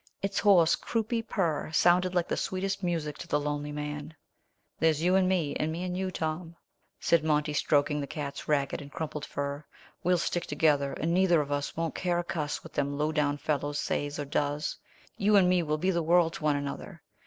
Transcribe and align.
Its 0.23 0.39
hoarse 0.39 0.75
croupy 0.75 1.21
purr 1.21 1.69
sounded 1.71 2.15
like 2.15 2.27
the 2.27 2.35
sweetest 2.35 2.81
music 2.81 3.19
to 3.19 3.27
the 3.27 3.39
lonely 3.39 3.71
man. 3.71 4.15
"There's 4.79 5.03
you 5.03 5.15
and 5.15 5.29
me, 5.29 5.55
and 5.57 5.71
me 5.71 5.83
and 5.83 5.95
you, 5.95 6.09
Tom!" 6.09 6.55
said 6.99 7.23
Monty, 7.23 7.53
stroking 7.53 8.01
the 8.01 8.07
cat's 8.07 8.47
ragged 8.47 8.81
and 8.81 8.91
crumpled 8.91 9.25
fur. 9.25 9.63
"We'll 10.03 10.17
stick 10.17 10.47
together, 10.47 10.93
and 10.93 11.13
neither 11.13 11.39
of 11.39 11.51
us 11.51 11.77
won't 11.77 11.93
care 11.93 12.17
a 12.17 12.23
cuss 12.23 12.63
what 12.63 12.73
them 12.73 12.97
low 12.97 13.11
down 13.11 13.37
fellows 13.37 13.77
says 13.77 14.17
or 14.17 14.25
does. 14.25 14.75
You 15.17 15.35
and 15.35 15.47
me'll 15.47 15.77
be 15.77 15.89
all 15.89 15.93
the 15.93 16.01
world 16.01 16.33
to 16.33 16.43
one 16.45 16.55
another. 16.55 17.03